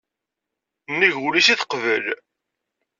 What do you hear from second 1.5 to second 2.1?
i t-teqbel.